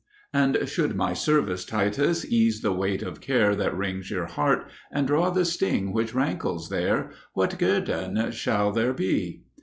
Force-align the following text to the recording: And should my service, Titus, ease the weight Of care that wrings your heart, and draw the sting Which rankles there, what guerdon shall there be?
And 0.33 0.57
should 0.67 0.95
my 0.95 1.13
service, 1.13 1.63
Titus, 1.63 2.25
ease 2.25 2.61
the 2.61 2.71
weight 2.73 3.03
Of 3.03 3.21
care 3.21 3.55
that 3.55 3.77
wrings 3.77 4.09
your 4.09 4.25
heart, 4.25 4.65
and 4.91 5.05
draw 5.05 5.29
the 5.29 5.45
sting 5.45 5.93
Which 5.93 6.15
rankles 6.15 6.69
there, 6.69 7.11
what 7.33 7.59
guerdon 7.59 8.31
shall 8.31 8.71
there 8.71 8.93
be? 8.93 9.43